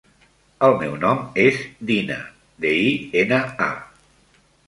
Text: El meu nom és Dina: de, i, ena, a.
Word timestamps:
El 0.67 0.71
meu 0.83 0.95
nom 1.01 1.19
és 1.43 1.59
Dina: 1.91 2.17
de, 2.65 2.73
i, 2.87 2.89
ena, 3.25 3.43
a. 3.69 4.43